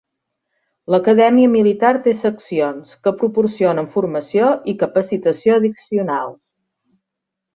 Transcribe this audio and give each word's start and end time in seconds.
L'acadèmia 0.93 1.49
militar 1.55 1.91
té 2.07 2.13
seccions, 2.21 2.95
que 3.07 3.13
proporcionen 3.21 3.91
formació 3.99 4.49
i 4.73 4.77
capacitació 4.85 5.61
addicionals. 5.61 6.51